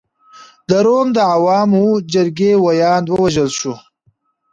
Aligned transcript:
د 0.69 0.71
روم 0.85 1.07
د 1.17 1.17
عوامو 1.35 1.85
جرګې 2.13 2.51
ویاند 2.65 3.05
ووژل 3.09 3.49
شو. 3.59 3.73